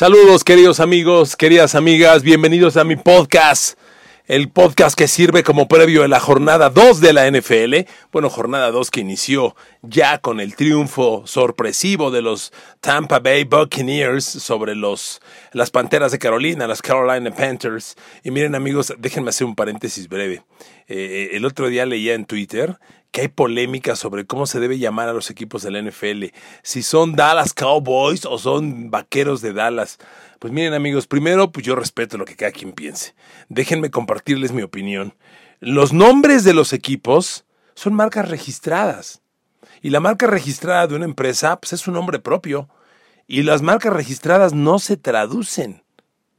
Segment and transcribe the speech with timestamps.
[0.00, 3.78] Saludos queridos amigos, queridas amigas, bienvenidos a mi podcast,
[4.24, 8.70] el podcast que sirve como previo de la jornada 2 de la NFL, bueno, jornada
[8.70, 15.20] 2 que inició ya con el triunfo sorpresivo de los Tampa Bay Buccaneers sobre los,
[15.52, 17.96] las Panteras de Carolina, las Carolina Panthers.
[18.22, 20.42] Y miren amigos, déjenme hacer un paréntesis breve.
[20.88, 22.78] Eh, el otro día leía en Twitter
[23.10, 26.26] que hay polémica sobre cómo se debe llamar a los equipos de la NFL,
[26.62, 29.98] si son Dallas Cowboys o son Vaqueros de Dallas.
[30.38, 33.14] Pues miren amigos, primero pues yo respeto lo que cada quien piense.
[33.48, 35.14] Déjenme compartirles mi opinión.
[35.58, 39.22] Los nombres de los equipos son marcas registradas.
[39.82, 42.68] Y la marca registrada de una empresa pues es un nombre propio.
[43.26, 45.82] Y las marcas registradas no se traducen.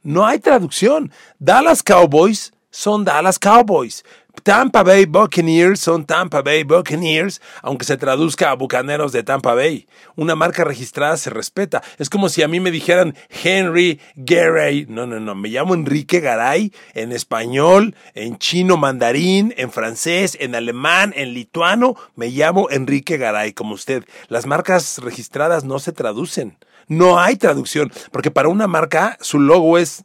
[0.02, 1.12] No hay traducción.
[1.38, 4.02] Dallas Cowboys son Dallas Cowboys.
[4.42, 9.86] Tampa Bay Buccaneers son Tampa Bay Buccaneers, aunque se traduzca a Bucaneros de Tampa Bay.
[10.16, 11.82] Una marca registrada se respeta.
[11.98, 14.86] Es como si a mí me dijeran Henry Garay.
[14.88, 15.34] No, no, no.
[15.34, 21.94] Me llamo Enrique Garay en español, en chino mandarín, en francés, en alemán, en lituano.
[22.16, 24.04] Me llamo Enrique Garay, como usted.
[24.28, 26.56] Las marcas registradas no se traducen.
[26.88, 30.04] No hay traducción, porque para una marca su logo es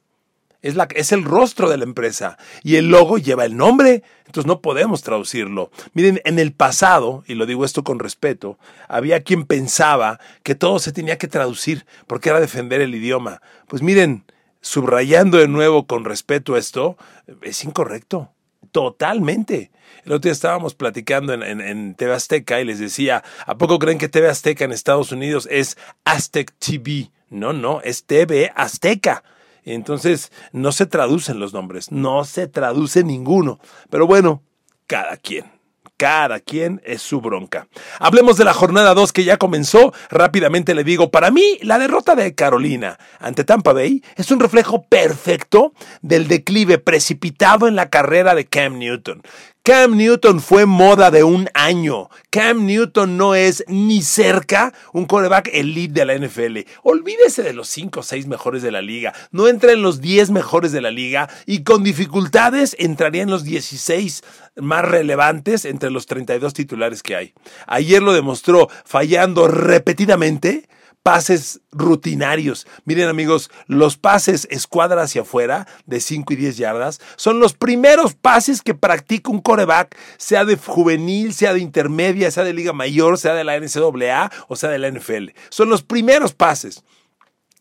[0.62, 4.47] es, la, es el rostro de la empresa y el logo lleva el nombre, entonces
[4.47, 5.72] no podemos traducirlo.
[5.94, 8.57] Miren, en el pasado, y lo digo esto con respeto,
[8.88, 13.41] había quien pensaba que todo se tenía que traducir porque era defender el idioma.
[13.68, 14.25] Pues miren,
[14.62, 16.97] subrayando de nuevo con respeto esto,
[17.41, 18.31] es incorrecto.
[18.72, 19.72] Totalmente.
[20.03, 23.79] El otro día estábamos platicando en, en, en, TV Azteca y les decía, ¿a poco
[23.79, 27.09] creen que TV Azteca en Estados Unidos es Aztec TV?
[27.29, 29.24] No, no, es TV Azteca.
[29.73, 33.59] Entonces, no se traducen los nombres, no se traduce ninguno.
[33.89, 34.41] Pero bueno,
[34.88, 35.57] cada quien.
[35.97, 37.67] Cada quien es su bronca.
[38.00, 39.94] Hablemos de la jornada 2 que ya comenzó.
[40.11, 44.83] Rápidamente le digo, para mí la derrota de Carolina ante Tampa Bay es un reflejo
[44.83, 45.73] perfecto
[46.03, 49.23] del declive precipitado en la carrera de Cam Newton.
[49.67, 52.09] Cam Newton fue moda de un año.
[52.29, 56.59] Cam Newton no es ni cerca un coreback elite de la NFL.
[56.83, 59.13] Olvídese de los 5 o 6 mejores de la liga.
[59.31, 63.44] No entra en los 10 mejores de la liga y con dificultades entraría en los
[63.44, 64.23] 16
[64.56, 67.33] más relevantes entre los 32 titulares que hay.
[67.66, 70.69] Ayer lo demostró fallando repetidamente
[71.03, 72.67] pases rutinarios.
[72.85, 78.13] Miren amigos, los pases escuadra hacia afuera de 5 y 10 yardas son los primeros
[78.13, 83.17] pases que practica un coreback, sea de juvenil, sea de intermedia, sea de liga mayor,
[83.17, 85.29] sea de la NCAA o sea de la NFL.
[85.49, 86.83] Son los primeros pases.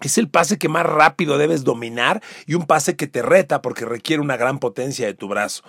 [0.00, 3.86] Es el pase que más rápido debes dominar y un pase que te reta porque
[3.86, 5.62] requiere una gran potencia de tu brazo.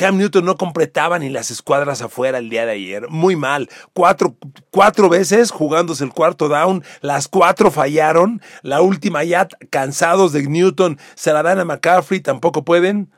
[0.00, 3.10] Cam Newton no completaba ni las escuadras afuera el día de ayer.
[3.10, 3.68] Muy mal.
[3.92, 4.34] Cuatro,
[4.70, 6.82] cuatro veces jugándose el cuarto down.
[7.02, 8.40] Las cuatro fallaron.
[8.62, 12.20] La última ya cansados de Newton se la dan a McCaffrey.
[12.20, 13.12] Tampoco pueden.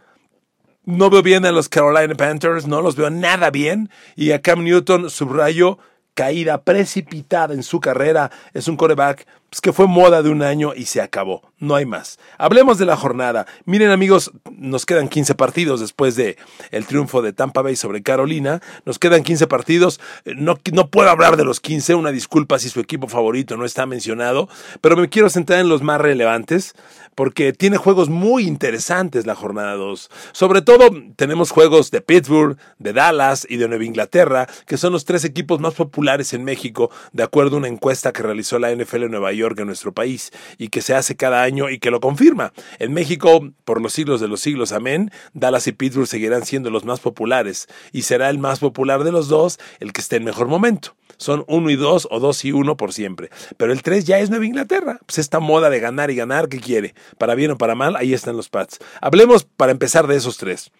[0.85, 2.67] No veo bien a los Carolina Panthers.
[2.67, 3.89] No los veo nada bien.
[4.17, 5.79] Y a Cam Newton, subrayo,
[6.15, 8.33] caída precipitada en su carrera.
[8.55, 11.43] Es un coreback pues que fue moda de un año y se acabó.
[11.59, 12.19] No hay más.
[12.39, 13.45] Hablemos de la jornada.
[13.67, 16.39] Miren amigos, nos quedan 15 partidos después de
[16.71, 18.63] el triunfo de Tampa Bay sobre Carolina.
[18.87, 20.01] Nos quedan 15 partidos.
[20.25, 21.97] No, no puedo hablar de los 15.
[21.97, 24.49] Una disculpa si su equipo favorito no está mencionado.
[24.81, 26.75] Pero me quiero centrar en los más relevantes
[27.15, 30.11] porque tiene juegos muy interesantes la jornada 2.
[30.33, 35.05] Sobre todo tenemos juegos de Pittsburgh, de Dallas y de Nueva Inglaterra, que son los
[35.05, 39.05] tres equipos más populares en México, de acuerdo a una encuesta que realizó la NFL
[39.05, 42.01] en Nueva York en nuestro país y que se hace cada año y que lo
[42.01, 42.53] confirma.
[42.79, 46.85] En México, por los siglos de los siglos, amén, Dallas y Pittsburgh seguirán siendo los
[46.85, 50.49] más populares y será el más popular de los dos el que esté en mejor
[50.49, 50.95] momento.
[51.19, 53.31] Son uno y dos o dos y uno por siempre.
[53.57, 54.99] Pero el tres ya es Nueva Inglaterra.
[55.07, 56.95] Pues esta moda de ganar y ganar, ¿qué quiere?
[57.19, 58.79] Para bien o para mal, ahí están los Pats.
[59.01, 60.73] Hablemos para empezar de esos tres.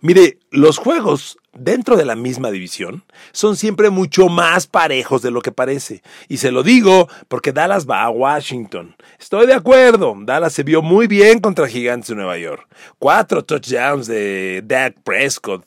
[0.00, 5.40] Mire, los juegos dentro de la misma división son siempre mucho más parejos de lo
[5.42, 6.02] que parece.
[6.28, 8.96] Y se lo digo porque Dallas va a Washington.
[9.18, 12.66] Estoy de acuerdo, Dallas se vio muy bien contra Gigantes de Nueva York.
[12.98, 15.64] Cuatro touchdowns de Dak Prescott,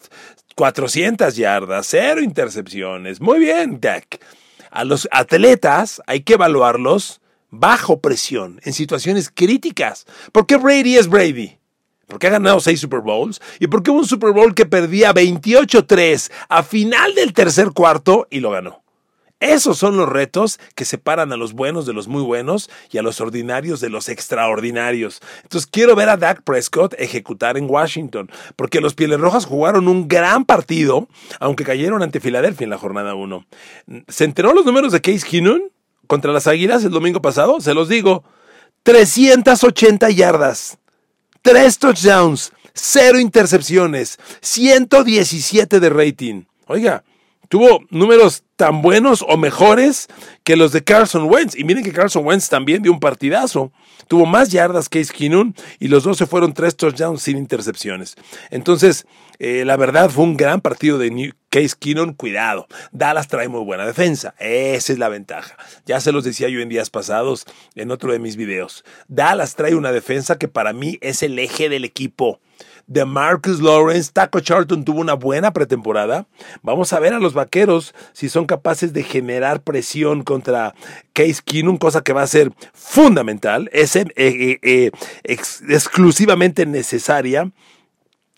[0.56, 3.22] 400 yardas, cero intercepciones.
[3.22, 4.20] Muy bien, Dak.
[4.72, 10.06] A los atletas hay que evaluarlos bajo presión, en situaciones críticas.
[10.32, 11.58] ¿Por qué Brady es Brady?
[12.08, 16.32] Porque ha ganado seis Super Bowls y porque hubo un Super Bowl que perdía 28-3
[16.50, 18.86] a final del tercer cuarto y lo ganó.
[19.42, 23.02] Esos son los retos que separan a los buenos de los muy buenos y a
[23.02, 25.22] los ordinarios de los extraordinarios.
[25.44, 30.08] Entonces quiero ver a Dak Prescott ejecutar en Washington, porque los Pieles Rojas jugaron un
[30.08, 31.10] gran partido,
[31.40, 33.46] aunque cayeron ante Filadelfia en la jornada 1.
[34.08, 35.64] ¿Se enteró los números de Case Keenum
[36.08, 37.60] contra las Águilas el domingo pasado?
[37.60, 38.24] Se los digo.
[38.84, 40.78] 380 yardas.
[41.46, 46.46] Tres touchdowns, cero intercepciones, 117 de rating.
[46.66, 47.04] Oiga,
[47.50, 50.08] tuvo números tan buenos o mejores
[50.44, 51.56] que los de Carson Wentz.
[51.56, 53.72] Y miren que Carson Wentz también dio un partidazo.
[54.08, 58.16] Tuvo más yardas que Case Keenum y los dos se fueron tres touchdowns sin intercepciones.
[58.50, 59.06] Entonces,
[59.40, 62.14] eh, la verdad fue un gran partido de Case Keenum.
[62.14, 64.36] Cuidado, Dallas trae muy buena defensa.
[64.40, 65.56] Esa es la ventaja.
[65.86, 67.46] Ya se los decía yo en días pasados
[67.76, 68.84] en otro de mis videos.
[69.08, 72.40] Dallas trae una defensa que para mí es el eje del equipo
[72.88, 74.12] de Marcus Lawrence.
[74.14, 76.28] Taco Charlton tuvo una buena pretemporada.
[76.62, 80.76] Vamos a ver a los vaqueros si son capaces de generar presión contra
[81.14, 84.92] Case Keenum, cosa que va a ser fundamental, es eh, eh,
[85.24, 87.52] exclusivamente necesaria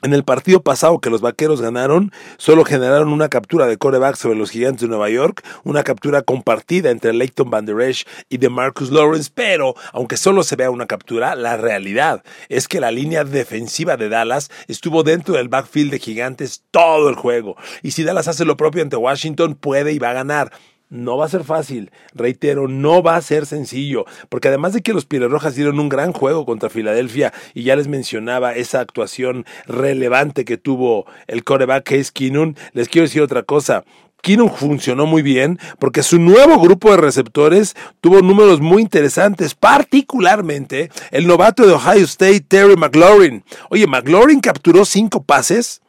[0.04, 4.38] en el partido pasado que los vaqueros ganaron, solo generaron una captura de coreback sobre
[4.38, 8.50] los gigantes de Nueva York, una captura compartida entre Leighton Van Der Esch y de
[8.50, 13.24] Marcus Lawrence, pero aunque solo se vea una captura, la realidad es que la línea
[13.24, 17.56] defensiva de Dallas estuvo dentro del backfield de gigantes todo el juego.
[17.82, 20.52] Y si Dallas hace lo propio ante Washington, puede y va a ganar.
[20.90, 24.94] No va a ser fácil, reitero, no va a ser sencillo, porque además de que
[24.94, 30.46] los Rojas dieron un gran juego contra Filadelfia y ya les mencionaba esa actuación relevante
[30.46, 33.84] que tuvo el coreback Case Keenum, les quiero decir otra cosa.
[34.22, 40.90] Keenum funcionó muy bien porque su nuevo grupo de receptores tuvo números muy interesantes, particularmente
[41.12, 43.44] el novato de Ohio State, Terry McLaurin.
[43.70, 45.82] Oye, McLaurin capturó cinco pases,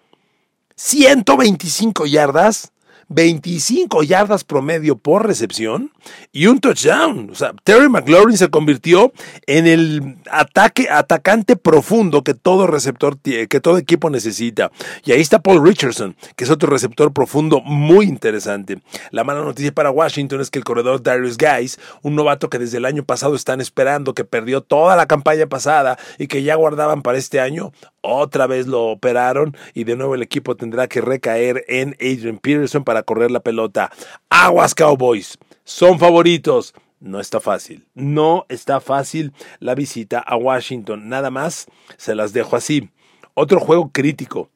[0.74, 2.72] 125 yardas,
[3.08, 5.92] 25 yardas promedio por recepción
[6.32, 7.30] y un touchdown.
[7.30, 9.12] O sea, Terry McLaurin se convirtió
[9.46, 14.70] en el ataque, atacante profundo que todo receptor, que todo equipo necesita.
[15.04, 18.80] Y ahí está Paul Richardson, que es otro receptor profundo muy interesante.
[19.10, 22.78] La mala noticia para Washington es que el corredor Darius Guys, un novato que desde
[22.78, 27.02] el año pasado están esperando, que perdió toda la campaña pasada y que ya guardaban
[27.02, 27.72] para este año,
[28.08, 32.84] otra vez lo operaron y de nuevo el equipo tendrá que recaer en Adrian Peterson
[32.84, 33.90] para correr la pelota.
[34.28, 36.74] Aguas Cowboys, son favoritos.
[37.00, 41.08] No está fácil, no está fácil la visita a Washington.
[41.08, 41.66] Nada más,
[41.96, 42.90] se las dejo así.
[43.34, 44.50] Otro juego crítico.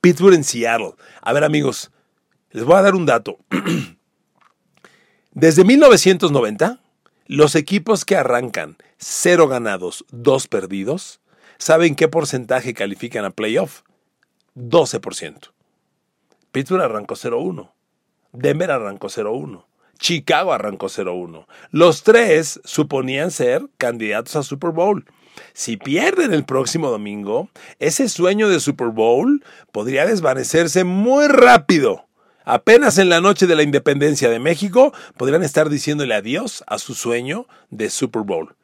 [0.00, 0.94] Pittsburgh en Seattle.
[1.20, 1.90] A ver amigos,
[2.50, 3.38] les voy a dar un dato.
[5.32, 6.80] Desde 1990,
[7.26, 11.21] los equipos que arrancan cero ganados, dos perdidos,
[11.62, 13.82] ¿Saben qué porcentaje califican a playoff?
[14.56, 15.52] 12%.
[16.50, 17.70] Pittsburgh arrancó 0-1.
[18.32, 19.64] Denver arrancó 0-1.
[19.96, 21.46] Chicago arrancó 0-1.
[21.70, 25.04] Los tres suponían ser candidatos a Super Bowl.
[25.52, 27.48] Si pierden el próximo domingo,
[27.78, 32.08] ese sueño de Super Bowl podría desvanecerse muy rápido.
[32.44, 36.94] Apenas en la noche de la independencia de México podrían estar diciéndole adiós a su
[36.96, 38.56] sueño de Super Bowl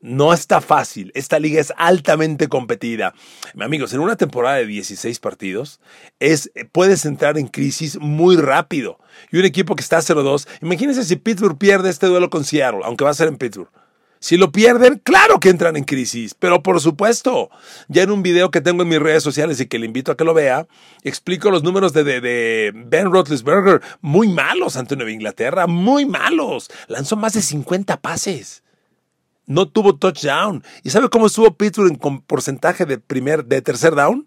[0.00, 1.10] no está fácil.
[1.14, 3.14] Esta liga es altamente competida.
[3.58, 5.80] Amigos, en una temporada de 16 partidos,
[6.20, 8.98] es, puedes entrar en crisis muy rápido.
[9.32, 13.04] Y un equipo que está 0-2, imagínense si Pittsburgh pierde este duelo con Seattle, aunque
[13.04, 13.70] va a ser en Pittsburgh.
[14.18, 17.50] Si lo pierden, claro que entran en crisis, pero por supuesto,
[17.88, 20.16] ya en un video que tengo en mis redes sociales y que le invito a
[20.16, 20.66] que lo vea,
[21.02, 26.70] explico los números de, de Ben Roethlisberger, muy malos ante Nueva Inglaterra, muy malos.
[26.88, 28.62] Lanzó más de 50 pases
[29.46, 30.62] no tuvo touchdown.
[30.82, 34.26] ¿Y sabe cómo estuvo Pittsburgh en porcentaje de, primer, de tercer down?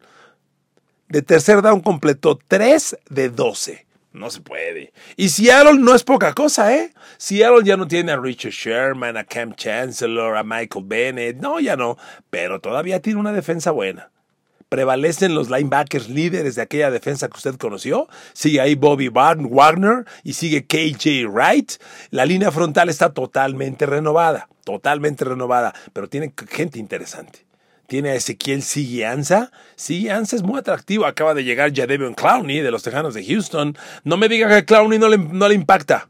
[1.07, 3.85] De tercer down completó 3 de 12.
[4.11, 4.91] No se puede.
[5.17, 6.93] Y Seattle no es poca cosa, ¿eh?
[7.17, 11.37] Seattle ya no tiene a Richard Sherman, a Cam Chancellor, a Michael Bennett.
[11.37, 11.97] No, ya no.
[12.29, 14.09] Pero todavía tiene una defensa buena
[14.69, 18.07] prevalecen los linebackers líderes de aquella defensa que usted conoció.
[18.33, 21.73] Sigue ahí Bobby Wagner y sigue KJ Wright.
[22.11, 27.45] La línea frontal está totalmente renovada, totalmente renovada, pero tiene gente interesante.
[27.87, 29.51] tiene a Ezequiel Siguianza.
[29.75, 31.05] Siguianza es muy atractivo.
[31.05, 33.75] Acaba de llegar Jadevion Clowney de los Tejanos de Houston.
[34.03, 36.07] No me diga que Clowney no le, no le impacta.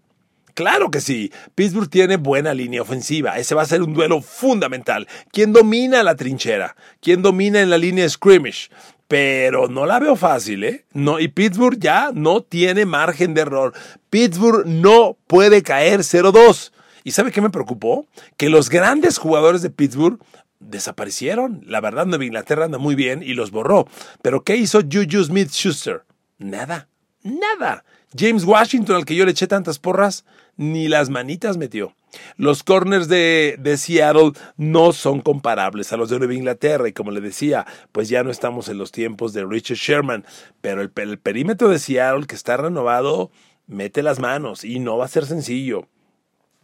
[0.59, 1.31] Claro que sí.
[1.55, 3.37] Pittsburgh tiene buena línea ofensiva.
[3.37, 5.07] Ese va a ser un duelo fundamental.
[5.31, 6.75] ¿Quién domina la trinchera?
[6.99, 8.69] ¿Quién domina en la línea scrimmage?
[9.07, 10.85] Pero no la veo fácil, ¿eh?
[10.91, 13.73] No, y Pittsburgh ya no tiene margen de error.
[14.09, 16.73] Pittsburgh no puede caer 0-2.
[17.05, 18.05] ¿Y sabe qué me preocupó?
[18.35, 20.19] Que los grandes jugadores de Pittsburgh
[20.59, 21.63] desaparecieron.
[21.67, 23.87] La verdad, Nueva Inglaterra anda muy bien y los borró.
[24.21, 26.03] Pero ¿qué hizo Juju Smith Schuster?
[26.37, 26.89] Nada,
[27.23, 27.85] nada.
[28.17, 30.25] James Washington, al que yo le eché tantas porras,
[30.57, 31.95] ni las manitas metió.
[32.37, 37.11] Los corners de, de, Seattle no son comparables a los de Nueva Inglaterra y como
[37.11, 40.25] le decía, pues ya no estamos en los tiempos de Richard Sherman,
[40.59, 43.31] pero el, el perímetro de Seattle que está renovado
[43.67, 45.87] mete las manos y no va a ser sencillo.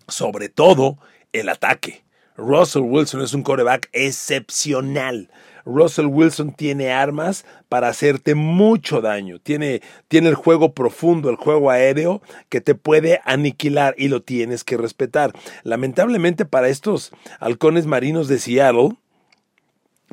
[0.08, 0.98] Sobre todo
[1.32, 2.04] el ataque.
[2.38, 5.30] Russell Wilson es un coreback excepcional.
[5.66, 9.40] Russell Wilson tiene armas para hacerte mucho daño.
[9.40, 14.64] Tiene, tiene el juego profundo, el juego aéreo que te puede aniquilar y lo tienes
[14.64, 15.34] que respetar.
[15.64, 18.98] Lamentablemente para estos halcones marinos de Seattle,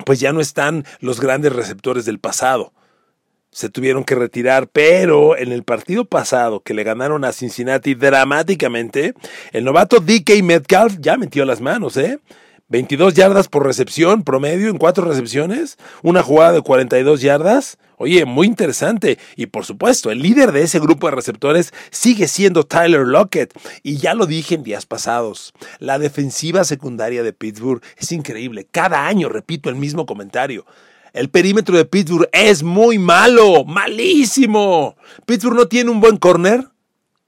[0.07, 2.73] pues ya no están los grandes receptores del pasado
[3.53, 9.13] se tuvieron que retirar, pero en el partido pasado que le ganaron a Cincinnati dramáticamente,
[9.53, 12.19] el novato DK Metcalf ya metió las manos, ¿eh?
[12.73, 17.77] 22 yardas por recepción, promedio en cuatro recepciones, una jugada de 42 yardas.
[17.99, 19.19] Oye, muy interesante.
[19.37, 23.53] Y por supuesto, el líder de ese grupo de receptores sigue siendo Tyler Lockett.
[23.83, 25.53] Y ya lo dije en días pasados.
[25.81, 28.67] La defensiva secundaria de Pittsburgh es increíble.
[28.71, 30.65] Cada año repito el mismo comentario.
[31.13, 34.97] El perímetro de Pittsburgh es muy malo, malísimo.
[35.27, 36.69] Pittsburgh no tiene un buen corner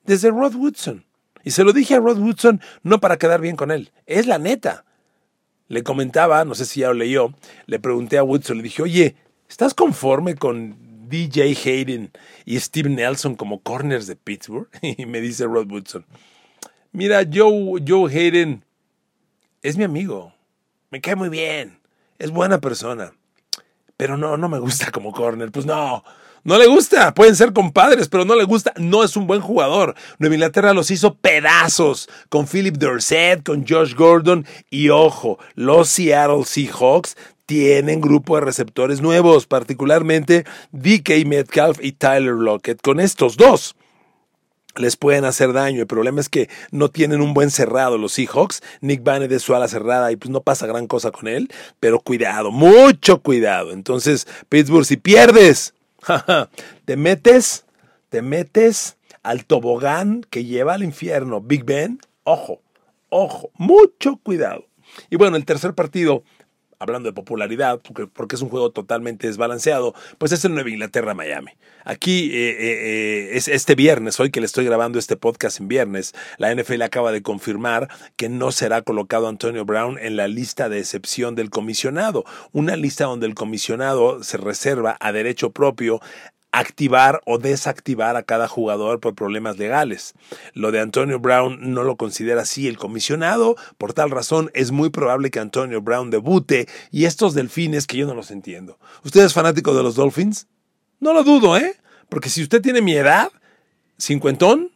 [0.06, 1.04] desde Rod Woodson.
[1.44, 4.38] Y se lo dije a Rod Woodson no para quedar bien con él, es la
[4.38, 4.86] neta.
[5.68, 7.34] Le comentaba, no sé si ya lo leyó,
[7.66, 9.16] le pregunté a Woodson, le dije, oye,
[9.48, 10.76] ¿estás conforme con
[11.08, 12.10] DJ Hayden
[12.44, 14.68] y Steve Nelson como corners de Pittsburgh?
[14.82, 16.04] Y me dice Rod Woodson,
[16.92, 18.64] mira, Joe, Joe Hayden
[19.62, 20.34] es mi amigo,
[20.90, 21.78] me cae muy bien,
[22.18, 23.12] es buena persona
[23.96, 25.50] pero no, no me gusta como corner.
[25.50, 26.04] Pues no,
[26.44, 27.14] no le gusta.
[27.14, 28.72] Pueden ser compadres, pero no le gusta.
[28.76, 29.94] No es un buen jugador.
[30.18, 34.46] Nueva Inglaterra los hizo pedazos con Philip Dorset, con Josh Gordon.
[34.70, 42.34] Y ojo, los Seattle Seahawks tienen grupo de receptores nuevos, particularmente DK Metcalf y Tyler
[42.34, 42.80] Lockett.
[42.80, 43.74] Con estos dos
[44.76, 45.80] les pueden hacer daño.
[45.80, 48.62] El problema es que no tienen un buen cerrado los Seahawks.
[48.80, 51.50] Nick Bannett de su ala cerrada y pues no pasa gran cosa con él.
[51.80, 53.72] Pero cuidado, mucho cuidado.
[53.72, 55.73] Entonces, Pittsburgh, si pierdes,
[56.84, 57.64] te metes,
[58.08, 61.40] te metes al tobogán que lleva al infierno.
[61.40, 62.62] Big Ben, ojo,
[63.08, 64.66] ojo, mucho cuidado.
[65.10, 66.24] Y bueno, el tercer partido
[66.84, 71.50] hablando de popularidad, porque, porque, es un juego totalmente desbalanceado, pues es el Nueva Inglaterra-Miami.
[71.84, 75.68] Aquí eh, eh, eh, es este viernes, hoy que le estoy grabando este podcast en
[75.68, 80.68] viernes, la NFL acaba de confirmar que no será colocado Antonio Brown en la lista
[80.68, 86.00] de excepción del comisionado, una lista donde el comisionado se reserva a derecho propio
[86.58, 90.14] activar o desactivar a cada jugador por problemas legales.
[90.52, 94.90] Lo de Antonio Brown no lo considera así el comisionado, por tal razón es muy
[94.90, 98.78] probable que Antonio Brown debute y estos delfines que yo no los entiendo.
[99.04, 100.46] ¿Usted es fanático de los Dolphins?
[101.00, 101.76] No lo dudo, ¿eh?
[102.08, 103.30] Porque si usted tiene mi edad,
[103.98, 104.70] cincuentón,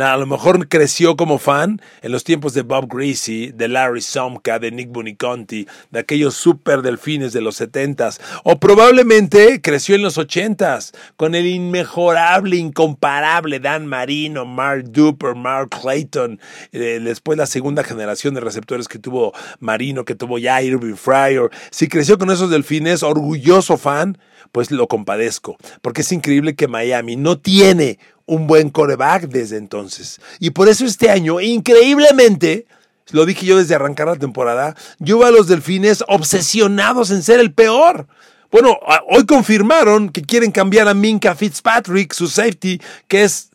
[0.00, 4.58] a lo mejor creció como fan en los tiempos de Bob Greasy, de Larry Somka,
[4.58, 10.18] de Nick Buniconti, de aquellos super delfines de los setentas, o probablemente creció en los
[10.18, 17.82] ochentas con el inmejorable, incomparable Dan Marino, Mark Duper, Mark Clayton, eh, después la segunda
[17.82, 21.50] generación de receptores que tuvo Marino, que tuvo ya Irving Fryer.
[21.70, 24.16] Si creció con esos delfines, orgulloso fan,
[24.52, 30.20] pues lo compadezco, porque es increíble que Miami no tiene un buen coreback desde entonces.
[30.40, 32.66] Y por eso este año, increíblemente,
[33.10, 37.40] lo dije yo desde arrancar la temporada, yo veo a los delfines obsesionados en ser
[37.40, 38.06] el peor.
[38.50, 43.51] Bueno, hoy confirmaron que quieren cambiar a Minka Fitzpatrick, su safety, que es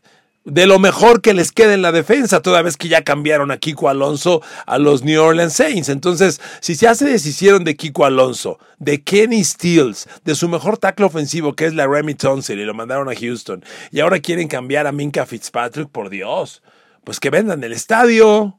[0.48, 3.58] de lo mejor que les queda en la defensa, toda vez que ya cambiaron a
[3.58, 5.89] Kiko Alonso a los New Orleans Saints.
[5.89, 11.06] Entonces, si ya se deshicieron de Kiko Alonso, de Kenny Stills, de su mejor tackle
[11.06, 14.88] ofensivo que es la Remy Tonsil y lo mandaron a Houston, y ahora quieren cambiar
[14.88, 16.63] a Minka Fitzpatrick, por Dios,
[17.04, 18.58] pues que vendan el estadio,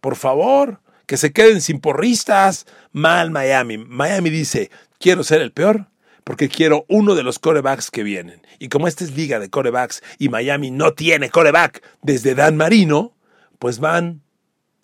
[0.00, 2.66] por favor, que se queden sin porristas.
[2.90, 3.78] Mal Miami.
[3.78, 5.86] Miami dice, quiero ser el peor
[6.28, 8.42] porque quiero uno de los corebacks que vienen.
[8.58, 13.16] Y como esta es liga de corebacks y Miami no tiene coreback desde Dan Marino,
[13.58, 14.20] pues van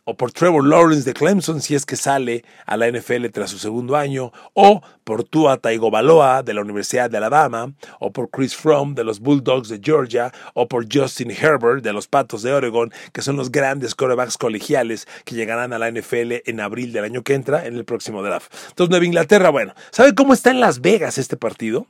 [0.04, 3.58] o por Trevor Lawrence de Clemson si es que sale a la NFL tras su
[3.58, 8.94] segundo año, o por Tua Tagovailoa de la Universidad de Alabama, o por Chris Fromm
[8.94, 13.22] de los Bulldogs de Georgia, o por Justin Herbert de los Patos de Oregon, que
[13.22, 17.34] son los grandes quarterbacks colegiales que llegarán a la NFL en abril del año que
[17.34, 18.52] entra en el próximo draft.
[18.68, 21.86] Entonces Nueva Inglaterra, bueno, ¿sabe cómo está en Las Vegas este partido?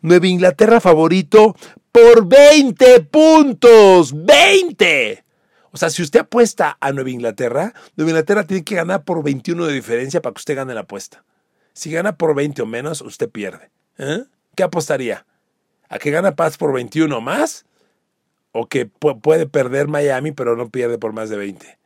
[0.00, 1.54] Nueva Inglaterra favorito
[1.92, 5.24] por 20 puntos, 20.
[5.72, 9.66] O sea, si usted apuesta a Nueva Inglaterra, Nueva Inglaterra tiene que ganar por 21
[9.66, 11.24] de diferencia para que usted gane la apuesta.
[11.72, 13.70] Si gana por 20 o menos, usted pierde.
[13.98, 14.24] ¿Eh?
[14.54, 15.26] ¿Qué apostaría?
[15.88, 17.64] ¿A que gana Paz por 21 o más?
[18.52, 21.78] ¿O que puede perder Miami pero no pierde por más de 20?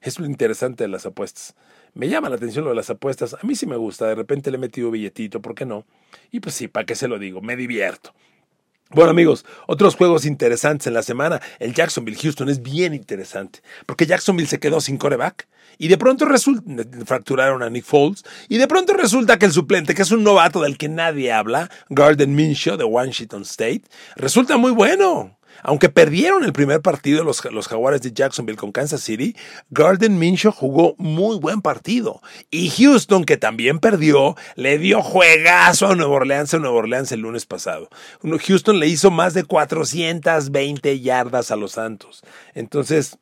[0.00, 1.54] Es lo interesante de las apuestas.
[1.94, 3.34] Me llama la atención lo de las apuestas.
[3.34, 4.06] A mí sí me gusta.
[4.06, 5.84] De repente le he metido billetito, ¿por qué no?
[6.30, 7.40] Y pues sí, ¿para qué se lo digo?
[7.40, 8.14] Me divierto.
[8.94, 11.40] Bueno amigos, otros juegos interesantes en la semana.
[11.58, 16.62] El Jacksonville-Houston es bien interesante, porque Jacksonville se quedó sin coreback y de pronto resulta,
[17.06, 20.60] fracturaron a Nick Foles, y de pronto resulta que el suplente, que es un novato
[20.60, 23.84] del que nadie habla, Garden Minshew de Washington State,
[24.16, 25.38] resulta muy bueno.
[25.62, 29.36] Aunque perdieron el primer partido los, los Jaguares de Jacksonville con Kansas City,
[29.70, 32.20] Garden Minshew jugó muy buen partido.
[32.50, 37.20] Y Houston, que también perdió, le dio juegazo a Nueva Orleans, a Nueva Orleans el
[37.20, 37.88] lunes pasado.
[38.22, 42.22] Houston le hizo más de 420 yardas a los Santos.
[42.54, 43.18] Entonces,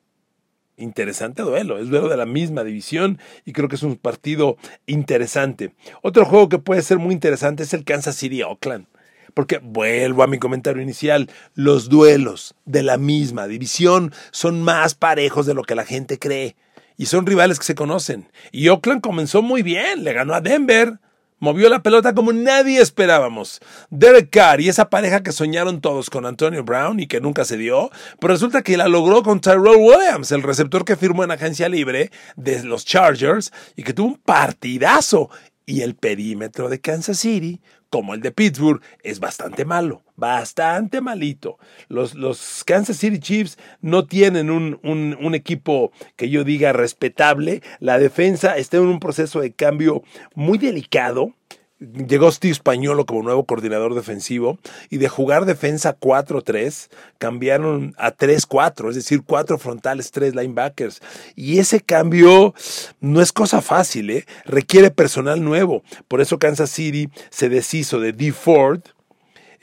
[0.77, 5.73] interesante duelo, es duelo de la misma división y creo que es un partido interesante.
[6.01, 8.87] Otro juego que puede ser muy interesante es el Kansas City Oakland.
[9.33, 15.45] Porque vuelvo a mi comentario inicial, los duelos de la misma división son más parejos
[15.45, 16.55] de lo que la gente cree.
[16.97, 18.29] Y son rivales que se conocen.
[18.51, 20.99] Y Oakland comenzó muy bien, le ganó a Denver,
[21.41, 23.59] movió la pelota como nadie esperábamos.
[23.89, 27.57] Derek Carr y esa pareja que soñaron todos con Antonio Brown y que nunca se
[27.57, 31.67] dio, pero resulta que la logró con Tyrell Williams, el receptor que firmó en agencia
[31.67, 35.29] libre de los Chargers y que tuvo un partidazo.
[35.65, 37.61] Y el perímetro de Kansas City
[37.91, 41.59] como el de Pittsburgh, es bastante malo, bastante malito.
[41.89, 47.61] Los, los Kansas City Chiefs no tienen un, un, equipo que yo diga respetable.
[47.79, 51.35] La defensa está en un proceso de cambio muy delicado.
[51.81, 54.59] Llegó Steve Españolo como nuevo coordinador defensivo
[54.91, 61.01] y de jugar defensa 4-3 cambiaron a 3-4, es decir, cuatro frontales, tres linebackers.
[61.35, 62.53] Y ese cambio
[62.99, 64.25] no es cosa fácil, ¿eh?
[64.45, 65.81] requiere personal nuevo.
[66.07, 68.31] Por eso Kansas City se deshizo de D.
[68.31, 68.81] Ford,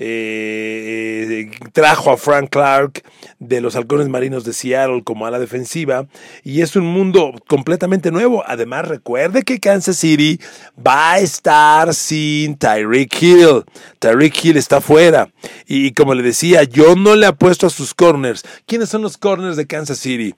[0.00, 3.02] eh, trajo a Frank Clark
[3.40, 6.06] de los Halcones Marinos de Seattle como a la defensiva
[6.44, 8.44] y es un mundo completamente nuevo.
[8.46, 10.40] Además, recuerde que Kansas City
[10.84, 13.64] va a estar sin Tyreek Hill.
[13.98, 15.30] Tyreek Hill está fuera
[15.66, 18.44] y como le decía, yo no le apuesto a sus corners.
[18.66, 20.34] ¿Quiénes son los corners de Kansas City?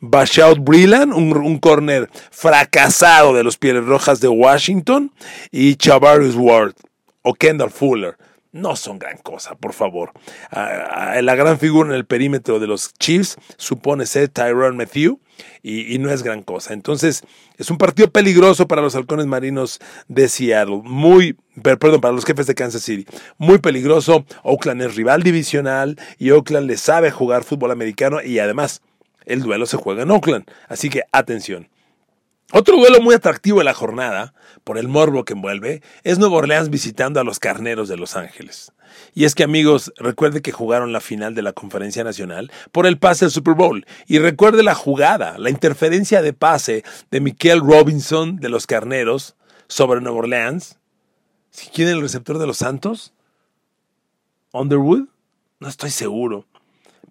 [0.00, 5.10] Bashout Breland, un, un corner fracasado de los Pieles Rojas de Washington,
[5.50, 6.74] y Chavarius Ward
[7.22, 8.16] o Kendall Fuller
[8.54, 10.12] no son gran cosa, por favor.
[10.52, 15.18] la gran figura en el perímetro de los Chiefs supone ser Tyrone Matthew
[15.62, 16.72] y, no es gran cosa.
[16.72, 17.24] Entonces,
[17.58, 20.82] es un partido peligroso para los halcones marinos de Seattle.
[20.84, 23.06] Muy, perdón, para los jefes de Kansas City.
[23.38, 24.24] Muy peligroso.
[24.44, 28.82] Oakland es rival divisional y Oakland le sabe jugar fútbol americano y además
[29.26, 30.44] el duelo se juega en Oakland.
[30.68, 31.68] Así que atención.
[32.56, 36.70] Otro duelo muy atractivo de la jornada, por el morbo que envuelve, es Nuevo Orleans
[36.70, 38.70] visitando a los Carneros de Los Ángeles.
[39.12, 42.96] Y es que amigos, recuerde que jugaron la final de la Conferencia Nacional por el
[42.96, 43.84] pase al Super Bowl.
[44.06, 49.34] Y recuerde la jugada, la interferencia de pase de Michael Robinson de los Carneros
[49.66, 50.78] sobre Nuevo Orleans.
[51.74, 53.14] ¿Quién es el receptor de los Santos?
[54.52, 55.08] ¿Underwood?
[55.58, 56.46] No estoy seguro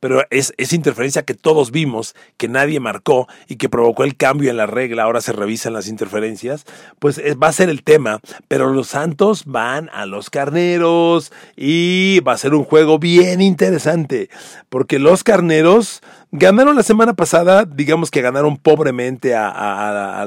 [0.04, 4.50] pero es, esa interferencia que todos vimos, que nadie marcó y que provocó el cambio
[4.50, 6.66] en la regla, ahora se revisan las interferencias,
[7.00, 8.20] pues va a ser el tema.
[8.50, 14.30] Pero los Santos van a los carneros y va a ser un juego bien interesante,
[14.68, 16.02] porque los carneros
[16.36, 20.26] Ganaron la semana pasada, digamos que ganaron pobremente a,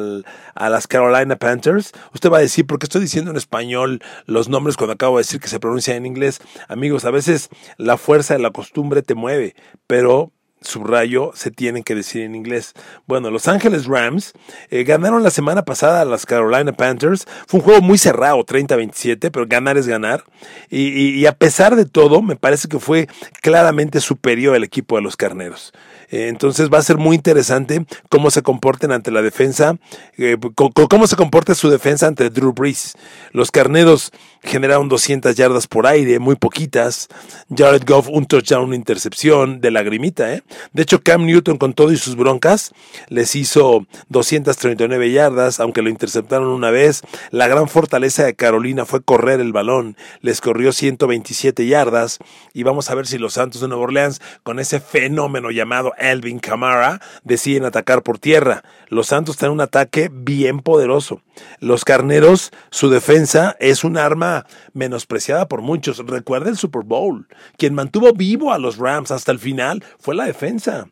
[0.55, 1.91] las Carolina Panthers.
[2.15, 5.23] Usted va a decir, ¿por qué estoy diciendo en español los nombres cuando acabo de
[5.23, 6.41] decir que se pronuncia en inglés?
[6.69, 9.57] Amigos, a veces la fuerza de la costumbre te mueve,
[9.89, 12.73] pero subrayo, se tienen que decir en inglés.
[13.07, 14.33] Bueno, Los Ángeles Rams
[14.71, 17.27] eh, ganaron la semana pasada a las Carolina Panthers.
[17.47, 20.25] Fue un juego muy cerrado, 30-27, pero ganar es ganar.
[20.71, 23.09] Y, y, a pesar de todo, me parece que fue
[23.43, 25.73] claramente superior el equipo de los Carneros.
[26.11, 29.77] Eh, entonces va a ser muy interesante cómo se comporten ante la defensa,
[30.17, 32.95] eh, cómo se comporta su defensa ante Drew Brees.
[33.33, 37.09] Los carneros generaron 200 yardas por aire, muy poquitas.
[37.55, 40.43] Jared Goff un touchdown, una intercepción de lagrimita, ¿eh?
[40.73, 42.73] De hecho, Cam Newton con todo y sus broncas
[43.09, 47.03] les hizo 239 yardas, aunque lo interceptaron una vez.
[47.31, 52.19] La gran fortaleza de Carolina fue correr el balón, les corrió 127 yardas
[52.53, 56.39] y vamos a ver si los Santos de Nueva Orleans con ese fenómeno llamado Elvin
[56.39, 58.63] Kamara deciden atacar por tierra.
[58.89, 61.23] Los Santos tienen un ataque bien poderoso.
[61.61, 65.99] Los Carneros, su defensa es un arma menospreciada por muchos.
[66.07, 67.29] Recuerda el Super Bowl.
[67.57, 70.89] Quien mantuvo vivo a los Rams hasta el final fue la defensa.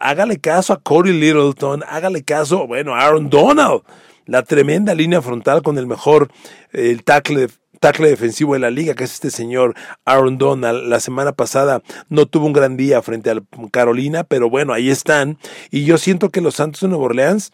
[0.00, 3.82] Hágale caso a Corey Littleton, hágale caso, bueno, a Aaron Donald.
[4.26, 6.28] La tremenda línea frontal con el mejor
[6.72, 7.48] el tackle
[7.80, 10.88] tackle defensivo de la liga, que es este señor Aaron Donald.
[10.88, 15.38] La semana pasada no tuvo un gran día frente a Carolina, pero bueno, ahí están.
[15.70, 17.52] Y yo siento que los Santos de Nueva Orleans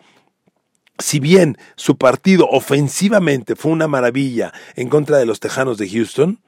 [0.99, 6.41] si bien su partido ofensivamente fue una maravilla en contra de los Tejanos de Houston,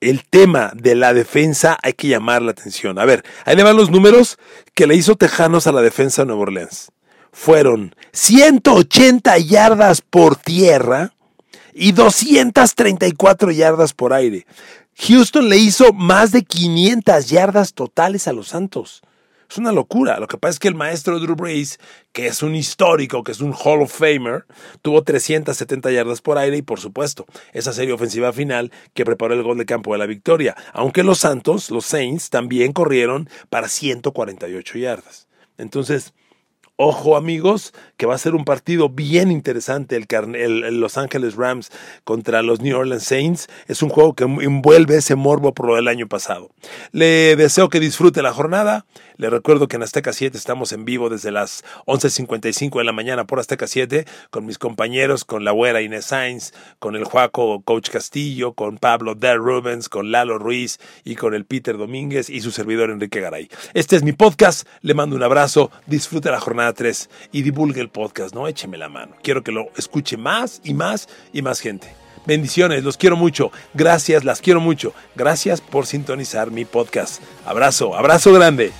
[0.00, 2.98] el tema de la defensa hay que llamar la atención.
[2.98, 4.38] A ver, ahí le van los números
[4.74, 6.92] que le hizo Tejanos a la defensa de Nueva Orleans.
[7.32, 11.12] Fueron 180 yardas por tierra
[11.74, 14.46] y 234 yardas por aire.
[14.96, 19.02] Houston le hizo más de 500 yardas totales a los Santos.
[19.50, 20.18] Es una locura.
[20.20, 21.78] Lo que pasa es que el maestro Drew Brees,
[22.12, 24.44] que es un histórico, que es un Hall of Famer,
[24.82, 29.42] tuvo 370 yardas por aire y, por supuesto, esa serie ofensiva final que preparó el
[29.42, 30.54] gol de campo de la victoria.
[30.74, 35.28] Aunque los Santos, los Saints, también corrieron para 148 yardas.
[35.56, 36.12] Entonces,
[36.80, 41.72] Ojo amigos, que va a ser un partido bien interesante el, Los Ángeles Rams
[42.04, 43.48] contra los New Orleans Saints.
[43.66, 46.52] Es un juego que envuelve ese morbo por lo del año pasado.
[46.92, 48.86] Le deseo que disfrute la jornada.
[49.16, 53.24] Le recuerdo que en Azteca 7 estamos en vivo desde las 11.55 de la mañana
[53.24, 57.90] por Azteca 7 con mis compañeros, con la güera Inés Sainz, con el Juaco Coach
[57.90, 62.52] Castillo, con Pablo Der Rubens, con Lalo Ruiz y con el Peter Domínguez y su
[62.52, 63.48] servidor Enrique Garay.
[63.74, 64.68] Este es mi podcast.
[64.82, 65.72] Le mando un abrazo.
[65.88, 68.48] Disfrute la jornada 3 y divulgue el podcast, ¿no?
[68.48, 69.16] Écheme la mano.
[69.22, 71.88] Quiero que lo escuche más y más y más gente.
[72.26, 73.50] Bendiciones, los quiero mucho.
[73.74, 74.92] Gracias, las quiero mucho.
[75.16, 77.22] Gracias por sintonizar mi podcast.
[77.46, 78.72] Abrazo, abrazo grande.